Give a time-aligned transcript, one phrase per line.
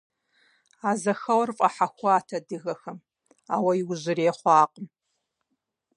[0.89, 2.97] А зэхэуэр фӏахьэхуат адыгэхэм,
[3.55, 4.87] ауэ иужьрей хъуакъым.